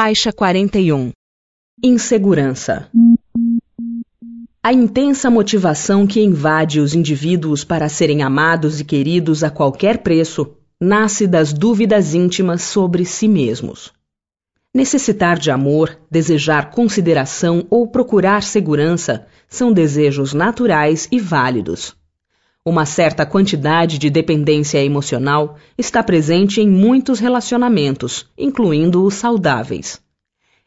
Faixa 0.00 0.32
41 0.32 1.10
Insegurança 1.82 2.88
A 4.62 4.72
intensa 4.72 5.28
motivação 5.28 6.06
que 6.06 6.20
invade 6.20 6.78
os 6.78 6.94
indivíduos 6.94 7.64
para 7.64 7.88
serem 7.88 8.22
amados 8.22 8.78
e 8.78 8.84
queridos 8.84 9.42
a 9.42 9.50
qualquer 9.50 9.98
preço 9.98 10.54
nasce 10.80 11.26
das 11.26 11.52
dúvidas 11.52 12.14
íntimas 12.14 12.62
sobre 12.62 13.04
si 13.04 13.26
mesmos. 13.26 13.92
Necessitar 14.72 15.36
de 15.36 15.50
amor, 15.50 15.98
desejar 16.08 16.70
consideração 16.70 17.66
ou 17.68 17.88
procurar 17.88 18.44
segurança 18.44 19.26
são 19.48 19.72
desejos 19.72 20.32
naturais 20.32 21.08
e 21.10 21.18
válidos. 21.18 21.97
Uma 22.64 22.84
certa 22.84 23.24
quantidade 23.24 23.98
de 23.98 24.10
dependência 24.10 24.82
emocional 24.84 25.56
está 25.76 26.02
presente 26.02 26.60
em 26.60 26.68
muitos 26.68 27.18
relacionamentos, 27.18 28.26
incluindo 28.36 29.04
os 29.04 29.14
saudáveis. 29.14 30.00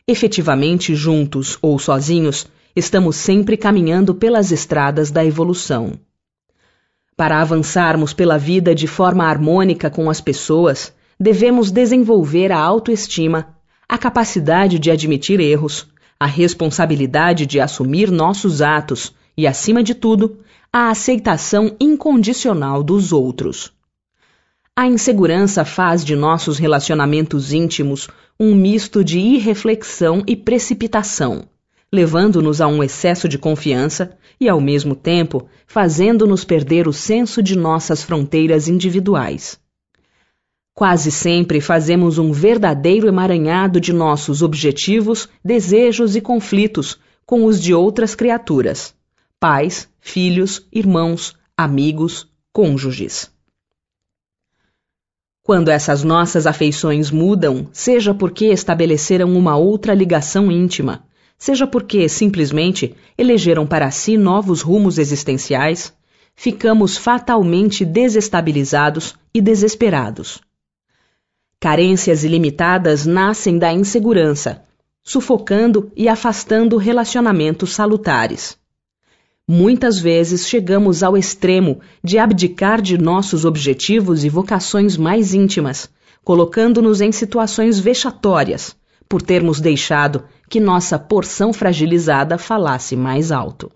Efetivamente 0.07 0.95
juntos 0.95 1.57
ou 1.61 1.77
sozinhos, 1.77 2.47
estamos 2.75 3.17
sempre 3.17 3.55
caminhando 3.57 4.15
pelas 4.15 4.51
estradas 4.51 5.11
da 5.11 5.23
evolução. 5.23 5.93
Para 7.15 7.39
avançarmos 7.39 8.13
pela 8.13 8.37
vida 8.37 8.73
de 8.73 8.87
forma 8.87 9.25
harmônica 9.25 9.89
com 9.89 10.09
as 10.09 10.19
pessoas, 10.19 10.93
devemos 11.19 11.69
desenvolver 11.69 12.51
a 12.51 12.57
autoestima, 12.57 13.55
a 13.87 13.97
capacidade 13.97 14.79
de 14.79 14.89
admitir 14.89 15.39
erros, 15.39 15.87
a 16.19 16.25
responsabilidade 16.25 17.45
de 17.45 17.59
assumir 17.59 18.09
nossos 18.09 18.61
atos 18.61 19.13
e, 19.37 19.45
acima 19.45 19.83
de 19.83 19.93
tudo, 19.93 20.39
a 20.73 20.89
aceitação 20.89 21.75
incondicional 21.81 22.81
dos 22.81 23.11
outros. 23.11 23.73
A 24.73 24.87
insegurança 24.87 25.65
faz 25.65 26.05
de 26.05 26.15
nossos 26.15 26.57
relacionamentos 26.57 27.51
íntimos 27.51 28.07
um 28.39 28.55
misto 28.55 29.03
de 29.03 29.19
irreflexão 29.19 30.23
e 30.25 30.33
precipitação, 30.33 31.43
levando-nos 31.91 32.61
a 32.61 32.67
um 32.67 32.81
excesso 32.81 33.27
de 33.27 33.37
confiança 33.37 34.17
e, 34.39 34.47
ao 34.47 34.61
mesmo 34.61 34.95
tempo, 34.95 35.45
fazendo-nos 35.67 36.45
perder 36.45 36.87
o 36.87 36.93
senso 36.93 37.43
de 37.43 37.57
nossas 37.57 38.01
fronteiras 38.01 38.69
individuais. 38.69 39.59
Quase 40.73 41.11
sempre 41.11 41.59
fazemos 41.59 42.17
um 42.17 42.31
verdadeiro 42.31 43.09
emaranhado 43.09 43.81
de 43.81 43.91
nossos 43.91 44.41
objetivos, 44.41 45.27
desejos 45.43 46.15
e 46.15 46.21
conflitos 46.21 46.97
com 47.25 47.43
os 47.43 47.61
de 47.61 47.73
outras 47.73 48.15
criaturas 48.15 48.95
pais, 49.41 49.89
filhos, 49.99 50.67
irmãos, 50.71 51.35
amigos, 51.57 52.27
cônjuges. 52.53 53.31
Quando 55.41 55.69
essas 55.69 56.03
nossas 56.03 56.45
afeições 56.45 57.09
mudam, 57.09 57.67
seja 57.73 58.13
porque 58.13 58.45
estabeleceram 58.45 59.35
uma 59.35 59.57
outra 59.57 59.95
ligação 59.95 60.51
íntima, 60.51 61.07
seja 61.39 61.65
porque 61.65 62.07
simplesmente 62.07 62.95
elegeram 63.17 63.65
para 63.65 63.89
si 63.89 64.15
novos 64.15 64.61
rumos 64.61 64.99
existenciais, 64.99 65.91
ficamos 66.35 66.95
fatalmente 66.95 67.83
desestabilizados 67.83 69.15
e 69.33 69.41
desesperados. 69.41 70.39
Carências 71.59 72.23
ilimitadas 72.23 73.07
nascem 73.07 73.57
da 73.57 73.73
insegurança, 73.73 74.61
sufocando 75.03 75.91
e 75.95 76.07
afastando 76.07 76.77
relacionamentos 76.77 77.73
salutares. 77.73 78.60
Muitas 79.53 79.99
vezes 79.99 80.47
chegamos 80.47 81.03
ao 81.03 81.17
extremo 81.17 81.81
de 82.01 82.17
abdicar 82.17 82.81
de 82.81 82.97
nossos 82.97 83.43
objetivos 83.43 84.23
e 84.23 84.29
vocações 84.29 84.95
mais 84.95 85.33
íntimas, 85.33 85.89
colocando-nos 86.23 87.01
em 87.01 87.11
situações 87.11 87.77
vexatórias, 87.77 88.73
por 89.09 89.21
termos 89.21 89.59
deixado 89.59 90.23
que 90.49 90.57
nossa 90.57 90.97
porção 90.97 91.51
fragilizada 91.51 92.37
falasse 92.37 92.95
mais 92.95 93.29
alto. 93.29 93.69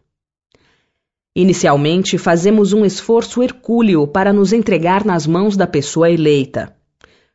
Inicialmente, 1.35 2.17
fazemos 2.17 2.71
um 2.71 2.85
esforço 2.85 3.43
hercúleo 3.43 4.07
para 4.07 4.31
nos 4.31 4.53
entregar 4.53 5.03
nas 5.03 5.27
mãos 5.27 5.57
da 5.57 5.67
pessoa 5.67 6.09
eleita. 6.09 6.73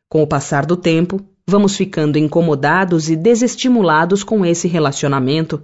Com 0.09 0.23
o 0.23 0.27
passar 0.27 0.65
do 0.65 0.75
tempo, 0.75 1.21
vamos 1.47 1.77
ficando 1.77 2.17
incomodados 2.17 3.07
e 3.07 3.15
desestimulados 3.15 4.23
com 4.23 4.43
esse 4.43 4.67
relacionamento, 4.67 5.61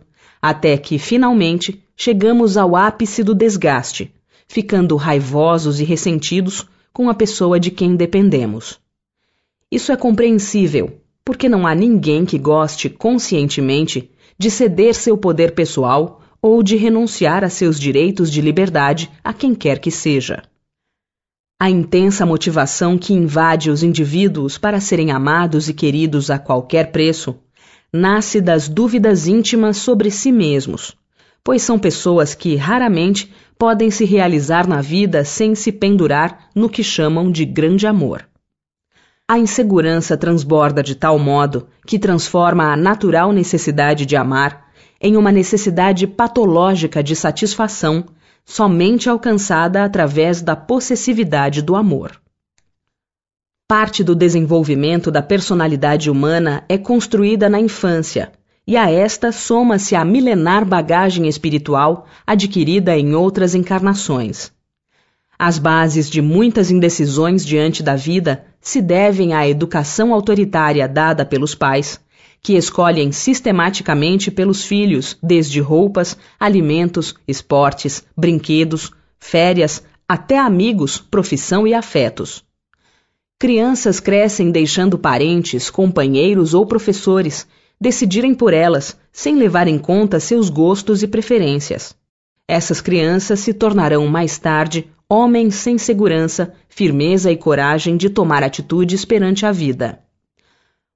até 0.49 0.77
que, 0.77 0.97
finalmente, 0.97 1.83
chegamos 1.93 2.55
ao 2.55 2.73
ápice 2.73 3.21
do 3.21 3.35
desgaste, 3.35 4.13
ficando 4.47 4.95
raivosos 4.95 5.81
e 5.81 5.83
ressentidos 5.83 6.65
com 6.93 7.09
a 7.09 7.13
pessoa 7.13 7.59
de 7.59 7.69
quem 7.69 7.97
dependemos. 7.97 8.79
Isso 9.69 9.91
é 9.91 9.97
compreensível, 9.97 11.01
porque 11.25 11.49
não 11.49 11.67
há 11.67 11.75
ninguém 11.75 12.25
que 12.25 12.37
goste 12.37 12.89
conscientemente 12.89 14.09
de 14.37 14.49
ceder 14.49 14.95
seu 14.95 15.17
poder 15.17 15.53
pessoal 15.53 16.21
ou 16.41 16.63
de 16.63 16.77
renunciar 16.77 17.43
a 17.43 17.49
seus 17.49 17.77
direitos 17.77 18.31
de 18.31 18.39
liberdade 18.39 19.11
a 19.21 19.33
quem 19.33 19.53
quer 19.53 19.79
que 19.79 19.91
seja. 19.91 20.43
A 21.59 21.69
intensa 21.69 22.25
motivação 22.25 22.97
que 22.97 23.13
invade 23.13 23.69
os 23.69 23.83
indivíduos 23.83 24.57
para 24.57 24.79
serem 24.79 25.11
amados 25.11 25.67
e 25.67 25.73
queridos 25.73 26.29
a 26.29 26.39
qualquer 26.39 26.91
preço 26.93 27.35
nasce 27.91 28.41
das 28.41 28.67
dúvidas 28.67 29.27
íntimas 29.27 29.77
sobre 29.77 30.11
si 30.11 30.31
mesmos, 30.31 30.95
pois 31.43 31.61
são 31.61 31.79
pessoas 31.79 32.35
que 32.35 32.55
raramente 32.55 33.33
podem 33.57 33.89
se 33.89 34.05
realizar 34.05 34.67
na 34.67 34.81
vida 34.81 35.23
sem 35.23 35.55
se 35.55 35.71
pendurar 35.71 36.49
no 36.53 36.69
que 36.69 36.83
chamam 36.83 37.31
de 37.31 37.45
grande 37.45 37.87
amor. 37.87 38.27
A 39.27 39.37
insegurança 39.39 40.15
transborda 40.15 40.81
de 40.81 40.95
tal 40.95 41.17
modo 41.17 41.67
que 41.85 41.99
transforma 41.99 42.71
a 42.71 42.77
natural 42.77 43.33
necessidade 43.33 44.05
de 44.05 44.15
amar 44.15 44.67
em 45.01 45.17
uma 45.17 45.31
necessidade 45.31 46.07
patológica 46.07 47.03
de 47.03 47.15
satisfação 47.15 48.05
somente 48.45 49.09
alcançada 49.09 49.83
através 49.83 50.41
da 50.41 50.55
possessividade 50.55 51.61
do 51.61 51.75
amor. 51.75 52.19
Parte 53.69 54.01
do 54.01 54.15
desenvolvimento 54.15 55.11
da 55.11 55.21
personalidade 55.21 56.09
humana 56.09 56.63
é 56.69 56.77
construída 56.77 57.49
na 57.49 57.59
infância, 57.59 58.31
e 58.65 58.77
a 58.77 58.89
esta 58.89 59.29
soma-se 59.29 59.93
a 59.93 60.05
milenar 60.05 60.63
bagagem 60.63 61.27
espiritual 61.27 62.07
adquirida 62.25 62.97
em 62.97 63.13
outras 63.13 63.53
encarnações. 63.53 64.53
As 65.37 65.59
bases 65.59 66.09
de 66.09 66.21
muitas 66.21 66.71
indecisões 66.71 67.45
diante 67.45 67.83
da 67.83 67.93
vida 67.93 68.45
se 68.61 68.81
devem 68.81 69.33
à 69.33 69.45
educação 69.45 70.13
autoritária 70.13 70.87
dada 70.87 71.25
pelos 71.25 71.53
pais, 71.53 71.99
que 72.41 72.53
escolhem 72.53 73.11
sistematicamente 73.11 74.31
pelos 74.31 74.63
filhos 74.63 75.17
desde 75.21 75.59
roupas, 75.59 76.17
alimentos, 76.39 77.15
esportes, 77.27 78.01
brinquedos, 78.15 78.93
férias, 79.19 79.83
até 80.07 80.39
amigos, 80.39 80.97
profissão 80.97 81.67
e 81.67 81.73
afetos. 81.73 82.46
Crianças 83.39 83.99
crescem 83.99 84.49
deixando 84.49 84.97
parentes, 84.97 85.69
companheiros 85.69 86.55
ou 86.55 86.65
professores 86.65 87.47
decidirem 87.79 88.33
por 88.33 88.51
elas, 88.51 88.97
sem 89.11 89.35
levar 89.35 89.67
em 89.67 89.77
conta 89.77 90.19
seus 90.19 90.49
gostos 90.49 91.03
e 91.03 91.07
preferências. 91.07 91.95
Essas 92.47 92.81
crianças 92.81 93.39
se 93.39 93.53
tornarão 93.53 94.07
mais 94.07 94.39
tarde 94.39 94.87
homens 95.07 95.53
sem 95.53 95.77
segurança, 95.77 96.51
firmeza 96.67 97.31
e 97.31 97.37
coragem 97.37 97.95
de 97.95 98.09
tomar 98.09 98.41
atitudes 98.41 99.05
perante 99.05 99.45
a 99.45 99.51
vida. 99.51 99.99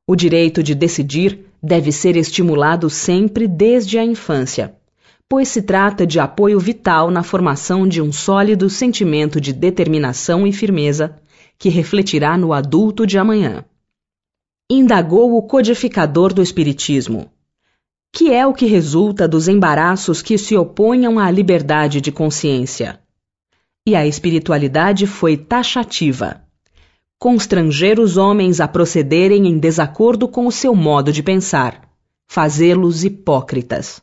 O 0.07 0.16
direito 0.16 0.63
de 0.63 0.74
decidir 0.74 1.46
deve 1.62 1.91
ser 1.91 2.18
estimulado 2.18 2.90
sempre 2.90 3.47
desde 3.47 4.00
a 4.00 4.03
infância, 4.03 4.74
pois 5.30 5.47
se 5.47 5.62
trata 5.62 6.07
de 6.07 6.19
apoio 6.19 6.59
vital 6.59 7.12
na 7.12 7.22
formação 7.22 7.88
de 7.88 8.01
um 8.01 8.12
sólido 8.12 8.68
sentimento 8.68 9.40
de 9.40 9.53
determinação 9.53 10.47
e 10.47 10.51
firmeza 10.51 11.22
que 11.62 11.70
refletirá 11.70 12.36
no 12.40 12.54
adulto 12.54 13.06
de 13.06 13.20
amanhã. 13.20 13.64
Indagou 14.68 15.38
o 15.38 15.44
codificador 15.44 16.34
do 16.34 16.42
Espiritismo. 16.42 17.31
Que 18.12 18.34
é 18.34 18.48
o 18.48 18.52
que 18.52 18.66
resulta 18.66 19.28
dos 19.28 19.48
embaraços 19.48 20.24
que 20.24 20.40
se 20.40 20.58
oponham 20.58 21.19
à 21.19 21.30
liberdade 21.30 22.02
de 22.02 22.12
consciência? 22.12 23.00
E 23.86 23.96
a 23.96 24.08
espiritualidade 24.08 25.06
foi 25.06 25.38
taxativa. 25.38 26.42
Constranger 27.19 28.00
os 28.00 28.18
homens 28.18 28.60
a 28.60 28.68
procederem 28.68 29.46
em 29.46 29.60
desacordo 29.60 30.28
com 30.28 30.48
o 30.48 30.52
seu 30.52 30.74
modo 30.74 31.14
de 31.14 31.22
pensar, 31.22 31.88
fazê-los 32.28 33.04
hipócritas. 33.04 34.02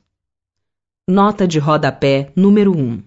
Nota 1.09 1.45
de 1.49 1.59
rodapé 1.59 2.31
número 2.37 2.71
1. 2.71 3.03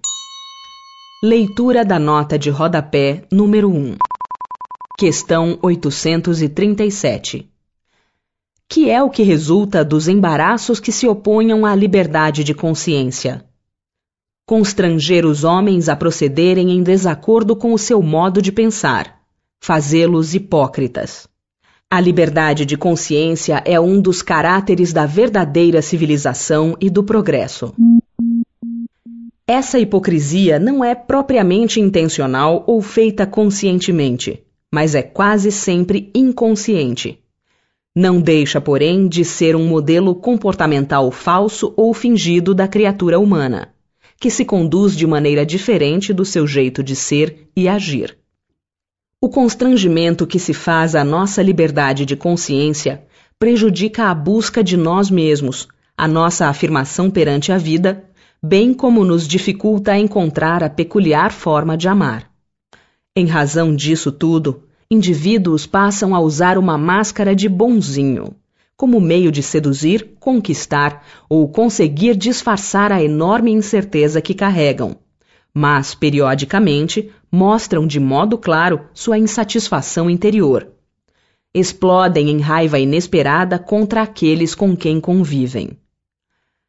Leitura 1.23 1.85
da 1.85 1.97
nota 1.97 2.37
de 2.37 2.49
rodapé 2.49 3.23
número 3.31 3.69
1. 3.69 3.95
Questão 5.01 5.57
837. 5.63 7.49
Que 8.69 8.87
é 8.91 9.01
o 9.01 9.09
que 9.09 9.23
resulta 9.23 9.83
dos 9.83 10.07
embaraços 10.07 10.79
que 10.79 10.91
se 10.91 11.07
oponham 11.07 11.65
à 11.65 11.73
liberdade 11.73 12.43
de 12.43 12.53
consciência? 12.53 13.43
Constranger 14.45 15.25
os 15.25 15.43
homens 15.43 15.89
a 15.89 15.95
procederem 15.95 16.69
em 16.69 16.83
desacordo 16.83 17.55
com 17.55 17.73
o 17.73 17.79
seu 17.79 17.99
modo 17.99 18.43
de 18.43 18.51
pensar, 18.51 19.23
fazê-los 19.59 20.35
hipócritas. 20.35 21.27
A 21.89 21.99
liberdade 21.99 22.63
de 22.63 22.77
consciência 22.77 23.59
é 23.65 23.79
um 23.79 23.99
dos 23.99 24.21
caráteres 24.21 24.93
da 24.93 25.07
verdadeira 25.07 25.81
civilização 25.81 26.77
e 26.79 26.91
do 26.91 27.03
progresso. 27.03 27.73
Essa 29.47 29.79
hipocrisia 29.79 30.59
não 30.59 30.85
é 30.85 30.93
propriamente 30.93 31.79
intencional 31.79 32.63
ou 32.67 32.83
feita 32.83 33.25
conscientemente, 33.25 34.45
mas 34.71 34.95
é 34.95 35.01
quase 35.01 35.51
sempre 35.51 36.09
inconsciente. 36.15 37.19
Não 37.93 38.21
deixa, 38.21 38.61
porém, 38.61 39.07
de 39.07 39.25
ser 39.25 39.53
um 39.55 39.67
modelo 39.67 40.15
comportamental 40.15 41.11
falso 41.11 41.73
ou 41.75 41.93
fingido 41.93 42.55
da 42.55 42.67
criatura 42.67 43.19
humana, 43.19 43.73
que 44.17 44.29
se 44.29 44.45
conduz 44.45 44.95
de 44.95 45.05
maneira 45.05 45.45
diferente 45.45 46.13
do 46.13 46.23
seu 46.23 46.47
jeito 46.47 46.81
de 46.81 46.95
ser 46.95 47.49
e 47.55 47.67
agir. 47.67 48.17
O 49.19 49.27
constrangimento 49.27 50.25
que 50.25 50.39
se 50.39 50.53
faz 50.53 50.95
à 50.95 51.03
nossa 51.03 51.43
liberdade 51.43 52.05
de 52.05 52.15
consciência 52.15 53.03
prejudica 53.37 54.05
a 54.05 54.15
busca 54.15 54.63
de 54.63 54.77
nós 54.77 55.11
mesmos, 55.11 55.67
a 55.97 56.07
nossa 56.07 56.47
afirmação 56.47 57.11
perante 57.11 57.51
a 57.51 57.57
vida, 57.57 58.05
bem 58.41 58.73
como 58.73 59.03
nos 59.03 59.27
dificulta 59.27 59.97
encontrar 59.97 60.63
a 60.63 60.69
peculiar 60.69 61.31
forma 61.31 61.77
de 61.77 61.87
amar. 61.87 62.30
Em 63.15 63.25
razão 63.25 63.75
disso 63.75 64.11
tudo, 64.11 64.63
indivíduos 64.89 65.65
passam 65.65 66.15
a 66.15 66.19
usar 66.19 66.57
uma 66.57 66.77
máscara 66.77 67.35
de 67.35 67.47
bonzinho, 67.47 68.35
como 68.75 68.99
meio 68.99 69.31
de 69.31 69.43
seduzir, 69.43 70.15
conquistar 70.19 71.05
ou 71.29 71.47
conseguir 71.49 72.15
disfarçar 72.15 72.91
a 72.91 73.03
enorme 73.03 73.51
incerteza 73.51 74.21
que 74.21 74.33
carregam 74.33 74.97
mas, 75.53 75.93
periodicamente, 75.93 77.11
mostram 77.31 77.85
de 77.85 77.99
modo 77.99 78.37
claro 78.37 78.87
sua 78.93 79.17
insatisfação 79.17 80.09
interior. 80.09 80.67
Explodem 81.53 82.29
em 82.29 82.39
raiva 82.39 82.79
inesperada 82.79 83.59
contra 83.59 84.01
aqueles 84.01 84.55
com 84.55 84.75
quem 84.75 85.01
convivem. 85.01 85.77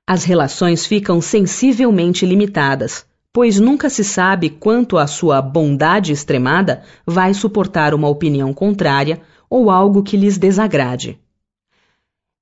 As 0.07 0.25
relações 0.25 0.85
ficam 0.85 1.21
sensivelmente 1.21 2.27
limitadas, 2.27 3.07
pois 3.33 3.59
nunca 3.59 3.89
se 3.89 4.05
sabe 4.05 4.51
quanto 4.51 4.99
a 4.99 5.07
sua 5.07 5.41
bondade 5.41 6.13
extremada 6.13 6.83
vai 7.07 7.33
suportar 7.33 7.95
uma 7.95 8.09
opinião 8.09 8.53
contrária 8.53 9.23
ou 9.49 9.71
algo 9.71 10.03
que 10.03 10.17
lhes 10.17 10.37
desagrade. 10.37 11.19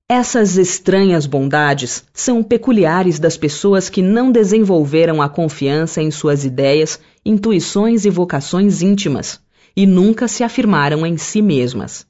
Essas 0.08 0.56
estranhas 0.56 1.24
bondades 1.24 2.04
são 2.12 2.42
peculiares 2.42 3.20
das 3.20 3.36
pessoas 3.36 3.88
que 3.88 4.02
não 4.02 4.32
desenvolveram 4.32 5.22
a 5.22 5.28
confiança 5.28 6.02
em 6.02 6.10
suas 6.10 6.44
ideias, 6.44 6.98
intuições 7.24 8.04
e 8.04 8.10
vocações 8.10 8.82
íntimas, 8.82 9.40
e 9.76 9.86
nunca 9.86 10.26
se 10.26 10.42
afirmaram 10.42 11.06
em 11.06 11.16
si 11.16 11.40
mesmas. 11.40 12.04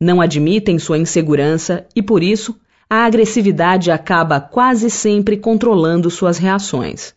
Não 0.00 0.22
admitem 0.22 0.78
sua 0.78 0.96
insegurança 0.96 1.86
e, 1.94 2.02
por 2.02 2.22
isso, 2.22 2.58
a 2.88 3.04
agressividade 3.04 3.90
acaba 3.90 4.40
quase 4.40 4.88
sempre 4.88 5.36
controlando 5.36 6.10
suas 6.10 6.38
reações. 6.38 7.14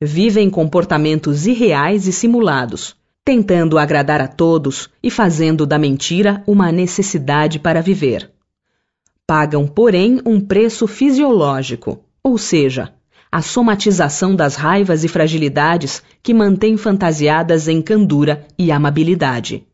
Vivem 0.00 0.48
comportamentos 0.48 1.44
irreais 1.44 2.06
e 2.06 2.12
simulados, 2.12 2.94
tentando 3.24 3.76
agradar 3.76 4.20
a 4.20 4.28
todos 4.28 4.88
e 5.02 5.10
fazendo 5.10 5.66
da 5.66 5.76
mentira 5.76 6.40
uma 6.46 6.70
necessidade 6.70 7.58
para 7.58 7.82
viver. 7.82 8.30
Pagam, 9.26 9.66
porém, 9.66 10.20
um 10.24 10.40
preço 10.40 10.86
fisiológico, 10.86 12.04
ou 12.22 12.38
seja, 12.38 12.94
a 13.30 13.42
somatização 13.42 14.36
das 14.36 14.54
raivas 14.54 15.02
e 15.02 15.08
fragilidades 15.08 16.00
que 16.22 16.32
mantém 16.32 16.76
fantasiadas 16.76 17.66
em 17.66 17.82
candura 17.82 18.46
e 18.56 18.70
amabilidade. 18.70 19.66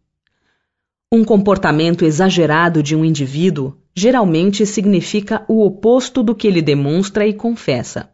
Um 1.13 1.23
comportamento 1.23 2.03
exagerado 2.03 2.83
de 2.83 2.97
um 2.97 3.05
indivíduo 3.05 3.77
geralmente 3.95 4.65
significa 4.65 5.45
o 5.47 5.63
oposto 5.63 6.23
do 6.23 6.35
que 6.35 6.49
ele 6.49 6.63
demonstra 6.63 7.27
e 7.27 7.35
confessa. 7.35 8.14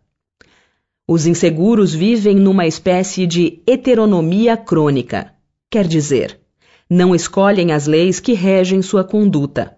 Os 1.13 1.27
inseguros 1.27 1.93
vivem 1.93 2.37
numa 2.37 2.69
espécie 2.69 3.27
de 3.27 3.61
heteronomia 3.67 4.57
crônica, 4.57 5.35
quer 5.69 5.85
dizer, 5.85 6.41
não 6.89 7.17
escolhem 7.17 7.73
as 7.73 7.89
leis 7.89 8.21
que 8.21 8.33
regem 8.33 8.81
sua 8.81 9.03
conduta 9.03 9.77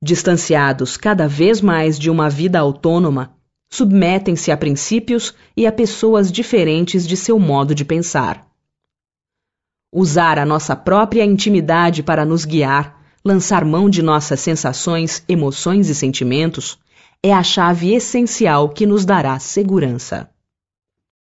distanciados 0.00 0.98
cada 0.98 1.26
vez 1.26 1.62
mais 1.62 1.98
de 1.98 2.10
uma 2.10 2.30
vida 2.30 2.58
autônoma, 2.58 3.34
submetem-se 3.70 4.52
a 4.52 4.56
princípios 4.58 5.34
e 5.56 5.66
a 5.66 5.72
pessoas 5.72 6.30
diferentes 6.30 7.06
de 7.06 7.16
seu 7.16 7.38
modo 7.38 7.74
de 7.74 7.84
pensar. 7.84 8.46
Usar 9.90 10.38
a 10.38 10.44
nossa 10.44 10.76
própria 10.76 11.24
intimidade 11.24 12.02
para 12.02 12.26
nos 12.26 12.44
guiar, 12.44 13.02
lançar 13.24 13.64
mão 13.64 13.88
de 13.88 14.02
nossas 14.02 14.40
sensações, 14.40 15.24
emoções 15.26 15.88
e 15.88 15.94
sentimentos, 15.94 16.78
é 17.22 17.32
a 17.32 17.42
chave 17.42 17.94
essencial 17.94 18.68
que 18.68 18.86
nos 18.86 19.06
dará 19.06 19.38
segurança. 19.38 20.30